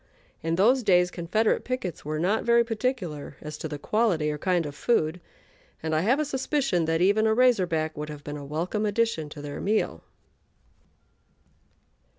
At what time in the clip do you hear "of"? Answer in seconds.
4.65-4.73